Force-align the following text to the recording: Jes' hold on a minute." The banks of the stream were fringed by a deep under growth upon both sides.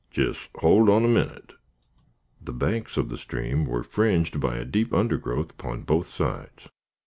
Jes' 0.11 0.47
hold 0.55 0.89
on 0.89 1.05
a 1.05 1.07
minute." 1.07 1.53
The 2.41 2.53
banks 2.53 2.97
of 2.97 3.09
the 3.09 3.19
stream 3.19 3.65
were 3.65 3.83
fringed 3.83 4.39
by 4.39 4.55
a 4.55 4.65
deep 4.65 4.91
under 4.95 5.15
growth 5.19 5.51
upon 5.51 5.83
both 5.83 6.07
sides. 6.07 6.67